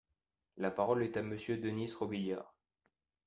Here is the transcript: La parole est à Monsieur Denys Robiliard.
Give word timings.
La 0.57 0.71
parole 0.71 1.03
est 1.03 1.15
à 1.15 1.21
Monsieur 1.21 1.59
Denys 1.59 1.93
Robiliard. 1.93 2.55